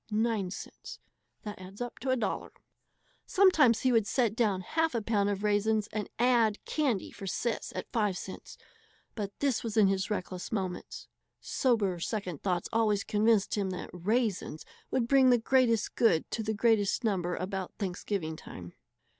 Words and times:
09 0.09 0.49
$1.00 0.49 2.49
Sometimes 3.27 3.81
he 3.81 3.91
would 3.91 4.07
set 4.07 4.35
down 4.35 4.61
half 4.61 4.95
a 4.95 5.01
pound 5.03 5.29
of 5.29 5.43
"raisens" 5.43 5.85
and 5.93 6.09
add 6.17 6.57
"candy 6.65 7.11
for 7.11 7.27
Sis, 7.27 7.71
.05," 7.75 8.57
but 9.13 9.31
this 9.41 9.63
was 9.63 9.77
in 9.77 9.87
his 9.89 10.09
reckless 10.09 10.51
moments. 10.51 11.07
Sober 11.39 11.99
second 11.99 12.41
thought 12.41 12.65
always 12.73 13.03
convinced 13.03 13.53
him 13.53 13.69
that 13.69 13.91
"raisens" 13.93 14.65
would 14.89 15.07
bring 15.07 15.29
the 15.29 15.37
greatest 15.37 15.93
good 15.93 16.31
to 16.31 16.41
the 16.41 16.55
greatest 16.55 17.03
number 17.03 17.35
about 17.35 17.71
Thanksgiving 17.77 18.35
time. 18.35 18.73